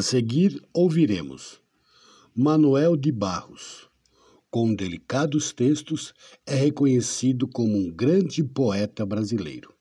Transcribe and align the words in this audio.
A 0.00 0.02
seguir 0.02 0.66
ouviremos 0.72 1.60
Manuel 2.34 2.96
de 2.96 3.12
Barros. 3.12 3.90
Com 4.50 4.74
delicados 4.74 5.52
textos, 5.52 6.14
é 6.46 6.54
reconhecido 6.54 7.46
como 7.46 7.76
um 7.76 7.92
grande 7.92 8.42
poeta 8.42 9.04
brasileiro. 9.04 9.74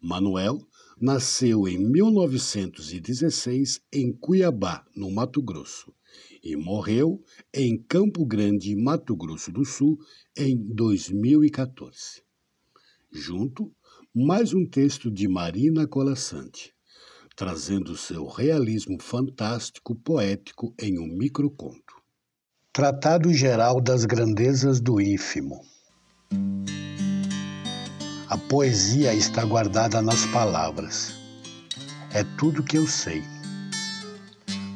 Manuel 0.00 0.58
nasceu 1.00 1.68
em 1.68 1.78
1916 1.78 3.80
em 3.92 4.12
Cuiabá, 4.12 4.84
no 4.96 5.08
Mato 5.12 5.40
Grosso, 5.40 5.94
e 6.42 6.56
morreu 6.56 7.22
em 7.54 7.80
Campo 7.80 8.26
Grande, 8.26 8.74
Mato 8.74 9.14
Grosso 9.14 9.52
do 9.52 9.64
Sul, 9.64 9.96
em 10.36 10.56
2014. 10.56 12.24
Junto, 13.12 13.72
mais 14.12 14.52
um 14.52 14.66
texto 14.66 15.08
de 15.08 15.28
Marina 15.28 15.86
Colassante, 15.86 16.74
trazendo 17.36 17.96
seu 17.96 18.26
realismo 18.26 18.96
fantástico 19.00 19.94
poético 19.94 20.74
em 20.78 20.98
um 20.98 21.06
microconto. 21.06 21.94
Tratado 22.72 23.32
Geral 23.32 23.80
das 23.80 24.04
Grandezas 24.04 24.80
do 24.80 25.00
Ínfimo. 25.00 25.60
A 28.28 28.38
poesia 28.38 29.12
está 29.14 29.44
guardada 29.44 30.00
nas 30.00 30.24
palavras. 30.26 31.12
É 32.12 32.22
tudo 32.38 32.62
que 32.62 32.76
eu 32.76 32.86
sei. 32.86 33.22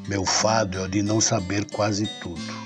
Meu 0.08 0.24
fado 0.24 0.78
é 0.78 0.82
o 0.82 0.88
de 0.88 1.02
não 1.02 1.20
saber 1.20 1.64
quase 1.70 2.06
tudo. 2.20 2.64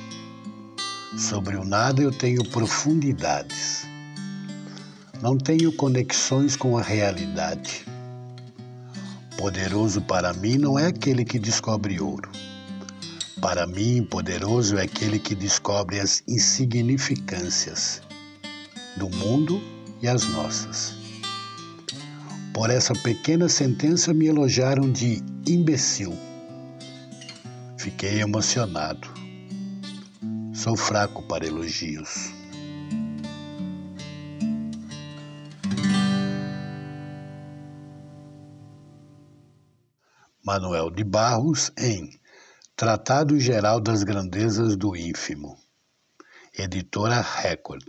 Sobre 1.18 1.56
o 1.56 1.64
nada 1.64 2.02
eu 2.02 2.10
tenho 2.10 2.42
profundidades. 2.48 3.86
Não 5.20 5.36
tenho 5.36 5.72
conexões 5.72 6.54
com 6.54 6.78
a 6.78 6.82
realidade. 6.82 7.87
Poderoso 9.38 10.00
para 10.02 10.34
mim 10.34 10.58
não 10.58 10.76
é 10.76 10.86
aquele 10.86 11.24
que 11.24 11.38
descobre 11.38 12.00
ouro. 12.00 12.28
Para 13.40 13.68
mim, 13.68 14.02
poderoso 14.02 14.76
é 14.76 14.82
aquele 14.82 15.20
que 15.20 15.32
descobre 15.32 16.00
as 16.00 16.24
insignificâncias 16.26 18.02
do 18.96 19.08
mundo 19.08 19.62
e 20.02 20.08
as 20.08 20.28
nossas. 20.30 20.92
Por 22.52 22.68
essa 22.68 22.92
pequena 22.94 23.48
sentença 23.48 24.12
me 24.12 24.26
elogiaram 24.26 24.90
de 24.90 25.22
imbecil. 25.46 26.18
Fiquei 27.76 28.20
emocionado. 28.20 29.06
Sou 30.52 30.76
fraco 30.76 31.22
para 31.22 31.46
elogios. 31.46 32.37
Manuel 40.48 40.90
de 40.90 41.04
Barros 41.04 41.70
em 41.76 42.18
Tratado 42.74 43.38
Geral 43.38 43.82
das 43.82 44.02
Grandezas 44.02 44.78
do 44.78 44.96
Ínfimo. 44.96 45.58
Editora 46.54 47.20
Record 47.20 47.86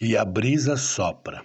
e 0.00 0.16
a 0.16 0.24
brisa 0.24 0.76
sopra. 0.76 1.44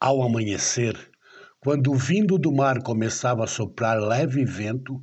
Ao 0.00 0.22
amanhecer, 0.22 0.96
quando 1.60 1.94
vindo 1.94 2.38
do 2.38 2.52
mar 2.52 2.82
começava 2.82 3.44
a 3.44 3.48
soprar 3.48 3.98
leve 3.98 4.44
vento, 4.44 5.00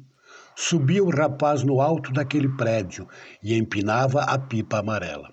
Subia 0.56 1.04
o 1.04 1.10
rapaz 1.10 1.64
no 1.64 1.82
alto 1.82 2.14
daquele 2.14 2.48
prédio 2.48 3.08
e 3.42 3.56
empinava 3.56 4.22
a 4.22 4.38
pipa 4.38 4.80
amarela. 4.80 5.30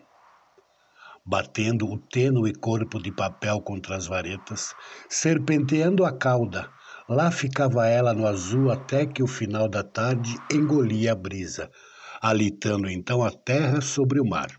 Batendo 1.25 1.87
o 1.87 1.99
tênue 1.99 2.55
corpo 2.55 3.01
de 3.01 3.13
papel 3.13 3.61
contra 3.61 3.97
as 3.97 4.07
varetas, 4.07 4.75
serpenteando 5.11 6.07
a 6.07 6.13
cauda, 6.13 6.71
lá 7.07 7.31
ficava 7.31 7.87
ela 7.87 8.15
no 8.15 8.27
azul 8.27 8.71
até 8.71 9.05
que 9.05 9.23
o 9.23 9.27
final 9.27 9.69
da 9.69 9.83
tarde 9.83 10.35
engolia 10.51 11.13
a 11.13 11.15
brisa, 11.15 11.71
alitando 12.23 12.89
então 12.89 13.23
a 13.23 13.31
terra 13.31 13.83
sobre 13.83 14.21
o 14.21 14.25
mar, 14.25 14.51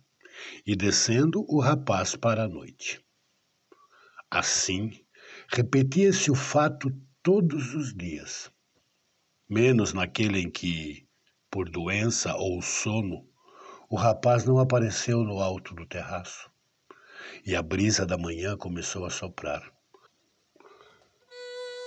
e 0.65 0.75
descendo 0.75 1.43
o 1.49 1.59
rapaz 1.59 2.15
para 2.15 2.43
a 2.43 2.47
noite. 2.47 3.01
Assim, 4.31 4.91
repetia-se 5.51 6.31
o 6.31 6.35
fato 6.35 6.89
todos 7.21 7.75
os 7.75 7.93
dias 7.93 8.49
menos 9.51 9.91
naquele 9.91 10.39
em 10.39 10.49
que, 10.49 11.05
por 11.49 11.69
doença 11.69 12.33
ou 12.37 12.61
sono, 12.61 13.27
o 13.89 13.97
rapaz 13.97 14.45
não 14.45 14.57
apareceu 14.57 15.25
no 15.25 15.41
alto 15.41 15.75
do 15.75 15.85
terraço 15.85 16.49
e 17.45 17.53
a 17.53 17.61
brisa 17.61 18.05
da 18.05 18.17
manhã 18.17 18.55
começou 18.55 19.05
a 19.05 19.09
soprar. 19.09 19.61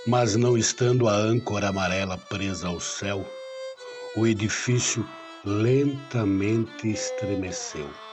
Mas 0.05 0.35
não 0.35 0.55
estando 0.55 1.09
a 1.09 1.15
âncora 1.15 1.69
amarela 1.69 2.15
presa 2.15 2.67
ao 2.67 2.79
céu, 2.79 3.25
o 4.15 4.27
edifício 4.27 5.03
lentamente 5.43 6.87
estremeceu. 6.87 8.04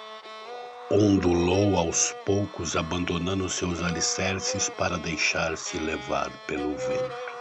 Ondulou 0.91 1.77
aos 1.77 2.13
poucos, 2.27 2.77
abandonando 2.77 3.49
seus 3.49 3.83
alicerces 3.83 4.69
para 4.69 4.99
deixar-se 4.99 5.79
levar 5.79 6.31
pelo 6.47 6.77
vento. 6.77 7.33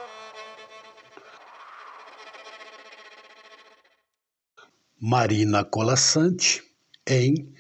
Marina 5.00 5.66
Colassante 5.66 6.64
em 7.08 7.54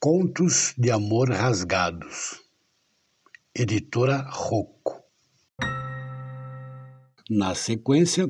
Contos 0.00 0.74
de 0.78 0.90
Amor 0.90 1.30
Rasgados, 1.30 2.40
editora 3.54 4.26
Rocco. 4.30 5.04
Na 7.28 7.54
sequência, 7.54 8.26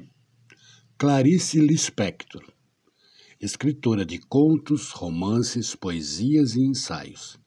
Clarice 0.98 1.60
Lispector, 1.60 2.42
escritora 3.40 4.04
de 4.04 4.18
contos, 4.18 4.90
romances, 4.90 5.74
poesias 5.74 6.54
e 6.54 6.60
ensaios. 6.60 7.40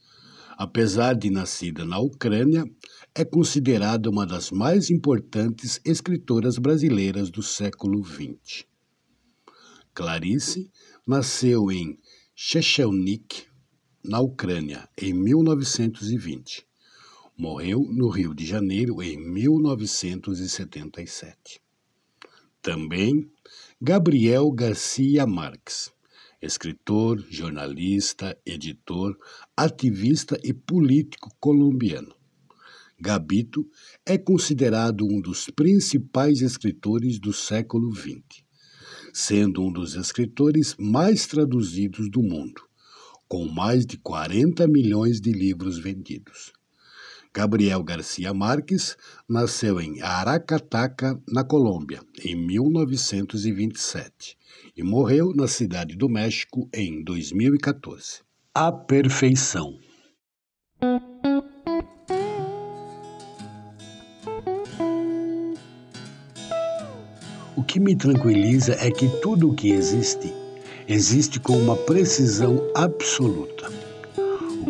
Apesar 0.58 1.14
de 1.14 1.30
nascida 1.30 1.86
na 1.86 2.00
Ucrânia, 2.00 2.66
é 3.14 3.24
considerada 3.24 4.10
uma 4.10 4.26
das 4.26 4.50
mais 4.50 4.90
importantes 4.90 5.80
escritoras 5.86 6.58
brasileiras 6.58 7.30
do 7.30 7.44
século 7.44 8.04
XX. 8.04 8.66
Clarice 9.94 10.72
nasceu 11.06 11.72
em 11.72 12.00
Shechelnik, 12.36 13.46
na 14.04 14.20
Ucrânia, 14.20 14.90
em 14.98 15.14
1920. 15.14 16.66
Morreu 17.38 17.82
no 17.92 18.10
Rio 18.10 18.34
de 18.34 18.44
Janeiro 18.46 19.00
em 19.02 19.18
1977. 19.18 21.62
Também 22.62 23.32
Gabriel 23.86 24.50
Garcia 24.50 25.28
Marques, 25.28 25.92
escritor, 26.42 27.22
jornalista, 27.30 28.40
editor, 28.46 29.14
ativista 29.58 30.40
e 30.42 30.54
político 30.54 31.30
colombiano. 31.38 32.16
Gabito 32.98 33.70
é 34.06 34.18
considerado 34.18 35.06
um 35.06 35.20
dos 35.20 35.50
principais 35.50 36.40
escritores 36.40 37.20
do 37.20 37.34
século 37.34 37.94
XX, 37.94 38.46
sendo 39.14 39.62
um 39.62 39.70
dos 39.70 39.96
escritores 39.96 40.78
mais 40.80 41.28
traduzidos 41.28 42.10
do 42.10 42.24
mundo, 42.24 42.62
com 43.28 43.50
mais 43.50 43.86
de 43.86 43.98
40 43.98 44.66
milhões 44.66 45.20
de 45.20 45.34
livros 45.34 45.78
vendidos. 45.78 46.54
Gabriel 47.36 47.82
Garcia 47.82 48.32
Marques 48.32 48.96
nasceu 49.28 49.82
em 49.82 50.00
Aracataca, 50.02 51.20
na 51.28 51.44
Colômbia, 51.44 52.04
em 52.24 52.36
1927 52.36 54.38
e 54.78 54.84
morreu 54.84 55.34
na 55.34 55.48
Cidade 55.48 55.96
do 55.96 56.08
México 56.08 56.70
em 56.72 57.04
2014. 57.04 58.22
A 58.54 58.72
perfeição. 58.72 59.80
O 67.58 67.64
que 67.64 67.80
me 67.80 67.96
tranquiliza 67.96 68.74
é 68.74 68.92
que 68.92 69.10
tudo 69.22 69.50
o 69.50 69.56
que 69.56 69.72
existe, 69.72 70.32
existe 70.88 71.40
com 71.40 71.58
uma 71.58 71.76
precisão 71.76 72.62
absoluta 72.76 73.74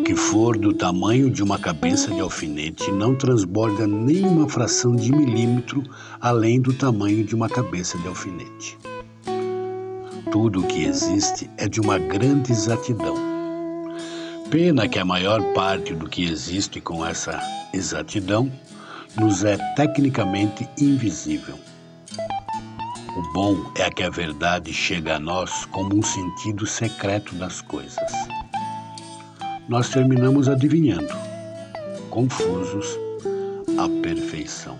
que 0.02 0.16
for 0.16 0.58
do 0.58 0.72
tamanho 0.72 1.30
de 1.30 1.42
uma 1.42 1.58
cabeça 1.58 2.10
de 2.10 2.20
alfinete 2.20 2.90
não 2.90 3.14
transborda 3.14 3.86
nem 3.86 4.24
uma 4.24 4.48
fração 4.48 4.96
de 4.96 5.12
milímetro 5.12 5.82
além 6.20 6.60
do 6.60 6.72
tamanho 6.72 7.24
de 7.24 7.34
uma 7.34 7.48
cabeça 7.48 7.96
de 7.98 8.08
alfinete. 8.08 8.78
Tudo 10.32 10.60
o 10.60 10.66
que 10.66 10.84
existe 10.84 11.50
é 11.56 11.68
de 11.68 11.80
uma 11.80 11.98
grande 11.98 12.50
exatidão. 12.50 13.14
Pena 14.50 14.88
que 14.88 14.98
a 14.98 15.04
maior 15.04 15.42
parte 15.52 15.94
do 15.94 16.08
que 16.08 16.24
existe 16.24 16.80
com 16.80 17.04
essa 17.04 17.40
exatidão 17.72 18.50
nos 19.20 19.44
é 19.44 19.56
tecnicamente 19.76 20.68
invisível. 20.78 21.58
O 23.16 23.32
bom 23.32 23.70
é 23.76 23.90
que 23.90 24.02
a 24.02 24.10
verdade 24.10 24.72
chega 24.72 25.16
a 25.16 25.20
nós 25.20 25.66
como 25.66 25.94
um 25.94 26.02
sentido 26.02 26.66
secreto 26.66 27.34
das 27.34 27.60
coisas 27.60 28.33
nós 29.68 29.88
terminamos 29.88 30.48
adivinhando, 30.48 31.12
confusos, 32.10 32.98
a 33.78 33.88
perfeição. 34.02 34.78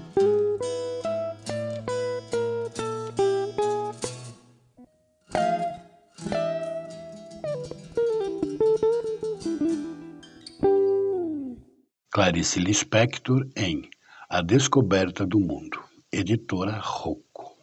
Clarice 12.11 12.61
Lispector 12.61 13.49
em 13.57 13.89
A 14.29 14.41
Descoberta 14.41 15.27
do 15.27 15.41
Mundo, 15.41 15.83
editora 16.13 16.79
Rocco. 16.81 17.57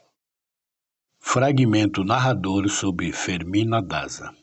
Fragmento 1.20 2.04
narrador 2.04 2.68
sobre 2.68 3.14
Fermina 3.14 3.82
Daza. 3.82 4.41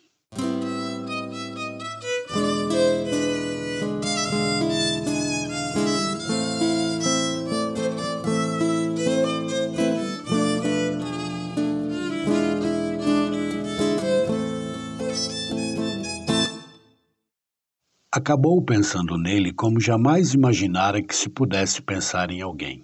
Acabou 18.11 18.63
pensando 18.63 19.19
nele 19.19 19.53
como 19.53 19.79
jamais 19.79 20.33
imaginara 20.33 21.03
que 21.03 21.15
se 21.15 21.29
pudesse 21.29 21.83
pensar 21.83 22.31
em 22.31 22.41
alguém, 22.41 22.83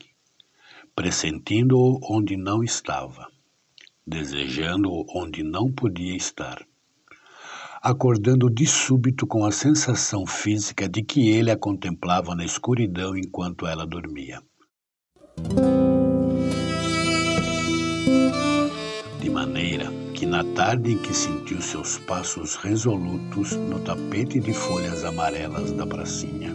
pressentindo-o 0.94 1.98
onde 2.02 2.36
não 2.36 2.62
estava, 2.62 3.26
desejando-o 4.06 5.06
onde 5.16 5.42
não 5.42 5.72
podia 5.72 6.14
estar, 6.14 6.62
acordando 7.80 8.50
de 8.50 8.66
súbito 8.66 9.26
com 9.26 9.46
a 9.46 9.50
sensação 9.50 10.26
física 10.26 10.86
de 10.86 11.02
que 11.02 11.30
ele 11.30 11.50
a 11.50 11.56
contemplava 11.56 12.34
na 12.34 12.44
escuridão 12.44 13.16
enquanto 13.16 13.66
ela 13.66 13.86
dormia. 13.86 14.42
Na 20.34 20.42
tarde 20.52 20.94
em 20.94 20.98
que 20.98 21.14
sentiu 21.14 21.62
seus 21.62 21.96
passos 21.96 22.56
resolutos 22.56 23.52
no 23.52 23.78
tapete 23.78 24.40
de 24.40 24.52
folhas 24.52 25.04
amarelas 25.04 25.70
da 25.70 25.86
pracinha, 25.86 26.52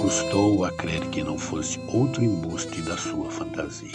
custou 0.00 0.64
a 0.64 0.70
crer 0.70 1.04
que 1.10 1.24
não 1.24 1.36
fosse 1.36 1.80
outro 1.88 2.22
embuste 2.22 2.82
da 2.82 2.96
sua 2.96 3.28
fantasia. 3.32 3.90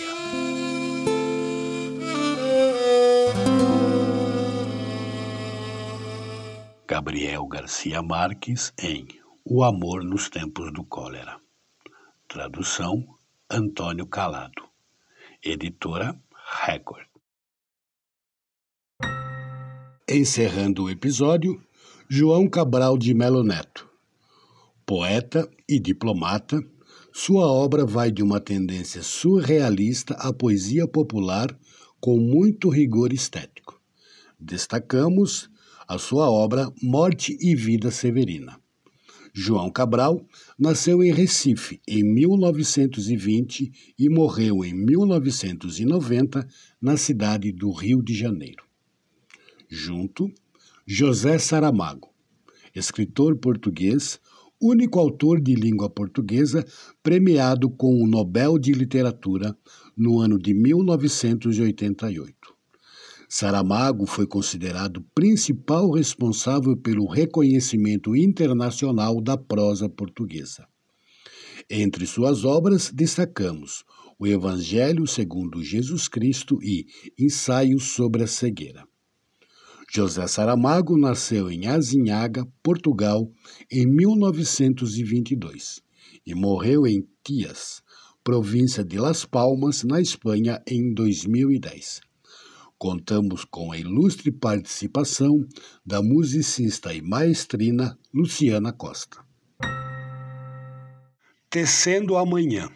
Gabriel 6.86 7.48
Garcia 7.48 8.02
Marques 8.02 8.74
em 8.78 9.08
O 9.46 9.64
Amor 9.64 10.04
nos 10.04 10.30
Tempos 10.30 10.74
do 10.74 10.84
Cólera. 10.84 11.40
Tradução 12.28 13.18
Antônio 13.50 14.06
Calado. 14.08 14.68
Editora 15.42 16.20
Record. 16.66 17.11
Encerrando 20.14 20.84
o 20.84 20.90
episódio, 20.90 21.58
João 22.10 22.46
Cabral 22.46 22.98
de 22.98 23.14
Melo 23.14 23.46
Neto. 23.46 23.88
Poeta 24.86 25.50
e 25.70 25.80
diplomata, 25.80 26.62
sua 27.14 27.48
obra 27.48 27.86
vai 27.86 28.12
de 28.12 28.22
uma 28.22 28.42
tendência 28.42 29.04
surrealista 29.04 30.14
à 30.16 30.34
poesia 30.34 30.86
popular 30.86 31.58
com 32.02 32.18
muito 32.18 32.68
rigor 32.68 33.14
estético. 33.14 33.80
Destacamos 34.38 35.50
a 35.88 35.98
sua 35.98 36.30
obra 36.30 36.70
Morte 36.84 37.38
e 37.40 37.56
Vida 37.56 37.90
Severina. 37.90 38.60
João 39.34 39.72
Cabral 39.72 40.28
nasceu 40.60 41.02
em 41.02 41.14
Recife 41.14 41.80
em 41.88 42.04
1920 42.04 43.94
e 43.98 44.10
morreu 44.10 44.66
em 44.66 44.74
1990 44.74 46.46
na 46.82 46.98
cidade 46.98 47.54
do 47.54 47.72
Rio 47.72 48.04
de 48.04 48.14
Janeiro. 48.14 48.71
Junto, 49.74 50.30
José 50.86 51.40
Saramago, 51.40 52.10
escritor 52.76 53.38
português, 53.38 54.20
único 54.60 55.00
autor 55.00 55.40
de 55.40 55.56
língua 55.56 55.90
portuguesa 55.90 56.66
premiado 57.02 57.70
com 57.70 58.04
o 58.04 58.06
Nobel 58.06 58.60
de 58.60 58.74
Literatura 58.74 59.58
no 59.96 60.20
ano 60.20 60.38
de 60.38 60.54
1988. 60.54 62.36
Saramago 63.30 64.06
foi 64.06 64.28
considerado 64.28 65.06
principal 65.16 65.90
responsável 65.90 66.76
pelo 66.76 67.08
reconhecimento 67.08 68.14
internacional 68.14 69.22
da 69.22 69.38
prosa 69.38 69.88
portuguesa. 69.88 70.68
Entre 71.70 72.06
suas 72.06 72.44
obras 72.44 72.92
destacamos 72.94 73.86
O 74.20 74.28
Evangelho 74.28 75.08
segundo 75.08 75.64
Jesus 75.64 76.10
Cristo 76.10 76.60
e 76.62 76.86
Ensaios 77.18 77.94
sobre 77.94 78.24
a 78.24 78.28
Cegueira. 78.28 78.91
José 79.94 80.26
Saramago 80.26 80.98
nasceu 80.98 81.52
em 81.52 81.68
Azinhaga, 81.68 82.48
Portugal, 82.64 83.30
em 83.70 83.86
1922 83.86 85.82
e 86.26 86.34
morreu 86.34 86.88
em 86.88 87.06
Tias, 87.22 87.84
província 88.24 88.86
de 88.86 88.98
Las 88.98 89.26
Palmas, 89.26 89.84
na 89.84 90.00
Espanha, 90.00 90.62
em 90.66 90.94
2010. 90.94 92.00
Contamos 92.78 93.44
com 93.44 93.74
a 93.74 93.78
ilustre 93.78 94.32
participação 94.32 95.46
da 95.86 96.02
musicista 96.02 96.94
e 96.94 97.02
maestrina 97.02 98.00
Luciana 98.14 98.72
Costa. 98.72 99.18
Tecendo 101.50 102.16
amanhã. 102.16 102.70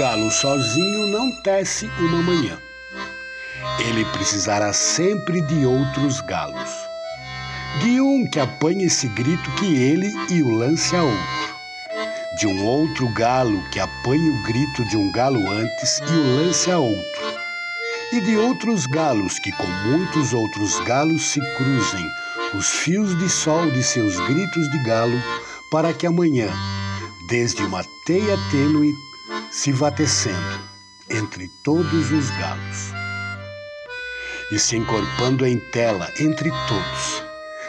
Galo 0.00 0.30
sozinho 0.30 1.06
não 1.06 1.30
tece 1.42 1.88
uma 1.98 2.22
manhã. 2.22 2.58
Ele 3.78 4.04
precisará 4.06 4.72
sempre 4.72 5.40
de 5.42 5.64
outros 5.64 6.20
galos. 6.22 6.70
De 7.80 8.00
um 8.00 8.28
que 8.28 8.40
apanhe 8.40 8.86
esse 8.86 9.06
grito 9.08 9.50
que 9.52 9.76
ele 9.76 10.12
e 10.30 10.42
o 10.42 10.48
lance 10.48 10.96
a 10.96 11.02
outro. 11.02 11.56
De 12.38 12.46
um 12.46 12.64
outro 12.64 13.08
galo 13.10 13.62
que 13.70 13.78
apanhe 13.78 14.30
o 14.30 14.42
grito 14.42 14.84
de 14.86 14.96
um 14.96 15.12
galo 15.12 15.38
antes 15.50 15.98
e 16.00 16.14
o 16.14 16.36
lance 16.36 16.70
a 16.70 16.78
outro. 16.78 17.22
E 18.12 18.20
de 18.22 18.36
outros 18.38 18.86
galos 18.86 19.38
que 19.38 19.52
com 19.52 19.68
muitos 19.88 20.32
outros 20.32 20.80
galos 20.80 21.22
se 21.22 21.40
cruzem, 21.56 22.10
os 22.54 22.66
fios 22.70 23.16
de 23.18 23.28
sol 23.28 23.70
de 23.70 23.84
seus 23.84 24.18
gritos 24.26 24.68
de 24.70 24.78
galo, 24.82 25.22
para 25.70 25.92
que 25.92 26.06
amanhã, 26.06 26.48
desde 27.28 27.62
uma 27.62 27.84
teia 28.04 28.36
tênue, 28.50 28.92
se 29.50 29.72
vá 29.72 29.90
tecendo 29.90 30.60
entre 31.08 31.48
todos 31.64 32.12
os 32.12 32.30
galos. 32.38 32.92
E 34.52 34.58
se 34.58 34.76
encorpando 34.76 35.44
em 35.44 35.58
tela 35.70 36.08
entre 36.18 36.50
todos, 36.68 37.24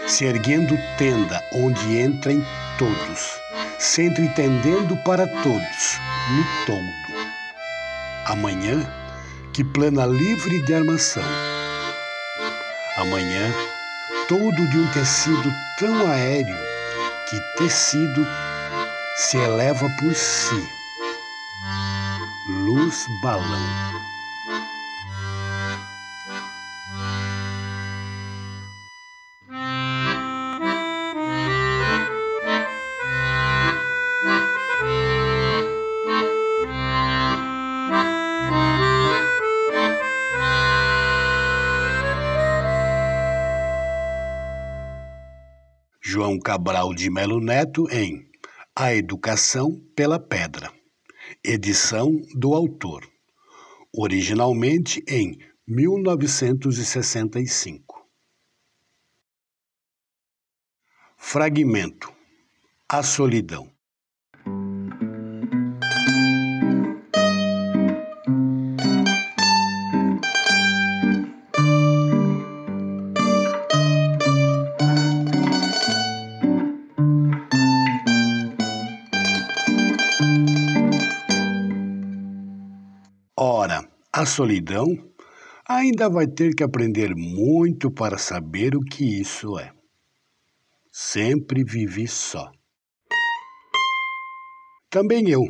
se 0.07 0.25
erguendo 0.25 0.77
tenda 0.97 1.43
onde 1.53 1.99
entrem 1.99 2.45
todos, 2.77 3.39
se 3.79 4.03
entretendendo 4.03 4.95
para 5.03 5.27
todos, 5.27 5.99
no 6.29 6.65
todo. 6.65 7.01
Amanhã, 8.25 8.87
que 9.51 9.63
plana 9.63 10.05
livre 10.05 10.61
de 10.61 10.73
armação. 10.73 11.23
Amanhã, 12.97 13.53
todo 14.27 14.69
de 14.69 14.77
um 14.77 14.87
tecido 14.91 15.51
tão 15.79 16.07
aéreo 16.07 16.57
que 17.27 17.39
tecido 17.57 18.27
se 19.15 19.37
eleva 19.37 19.89
por 19.99 20.13
si. 20.13 20.80
Luz 22.71 23.05
balão. 23.21 23.43
João 46.01 46.39
Cabral 46.39 46.93
de 46.93 47.09
Melo 47.09 47.41
Neto 47.41 47.89
em 47.91 48.25
A 48.73 48.95
Educação 48.95 49.77
pela 49.93 50.17
Pedra, 50.17 50.71
edição 51.43 52.21
do 52.35 52.53
autor, 52.53 53.03
originalmente 53.91 55.03
em 55.07 55.39
1965. 55.67 58.07
Fragmento 61.17 62.13
A 62.87 63.01
Solidão 63.03 63.69
a 84.21 84.25
solidão 84.27 84.85
ainda 85.67 86.07
vai 86.07 86.27
ter 86.27 86.53
que 86.53 86.63
aprender 86.63 87.15
muito 87.15 87.89
para 87.89 88.19
saber 88.19 88.75
o 88.75 88.81
que 88.81 89.19
isso 89.19 89.57
é. 89.57 89.73
Sempre 90.91 91.63
vivi 91.63 92.07
só. 92.07 92.51
Também 94.91 95.27
eu. 95.27 95.41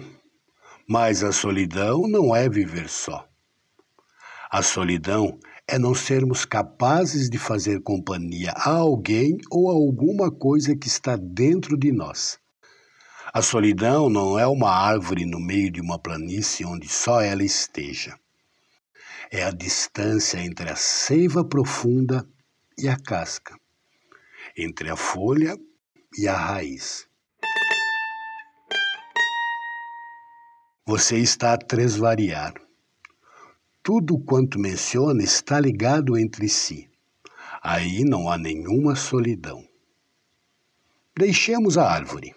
Mas 0.87 1.21
a 1.21 1.33
solidão 1.33 2.03
não 2.07 2.33
é 2.33 2.47
viver 2.47 2.87
só. 2.87 3.27
A 4.49 4.61
solidão 4.61 5.37
é 5.67 5.77
não 5.77 5.93
sermos 5.93 6.45
capazes 6.45 7.29
de 7.29 7.37
fazer 7.37 7.81
companhia 7.81 8.53
a 8.55 8.71
alguém 8.71 9.37
ou 9.49 9.69
a 9.69 9.73
alguma 9.73 10.31
coisa 10.31 10.77
que 10.77 10.87
está 10.87 11.17
dentro 11.17 11.77
de 11.77 11.91
nós. 11.91 12.39
A 13.33 13.41
solidão 13.41 14.09
não 14.09 14.39
é 14.39 14.47
uma 14.47 14.69
árvore 14.69 15.25
no 15.25 15.41
meio 15.41 15.69
de 15.69 15.81
uma 15.81 15.99
planície 15.99 16.65
onde 16.65 16.87
só 16.87 17.19
ela 17.19 17.43
esteja. 17.43 18.20
É 19.33 19.45
a 19.45 19.51
distância 19.51 20.39
entre 20.39 20.69
a 20.69 20.75
seiva 20.75 21.41
profunda 21.45 22.27
e 22.77 22.89
a 22.89 22.97
casca, 22.97 23.57
entre 24.57 24.89
a 24.89 24.97
folha 24.97 25.57
e 26.17 26.27
a 26.27 26.35
raiz. 26.35 27.07
Você 30.85 31.17
está 31.17 31.53
a 31.53 31.57
tresvariar. 31.57 32.53
Tudo 33.81 34.19
quanto 34.19 34.59
menciona 34.59 35.23
está 35.23 35.61
ligado 35.61 36.17
entre 36.17 36.49
si. 36.49 36.89
Aí 37.63 38.03
não 38.03 38.29
há 38.29 38.37
nenhuma 38.37 38.97
solidão. 38.97 39.65
Deixemos 41.17 41.77
a 41.77 41.89
árvore. 41.89 42.35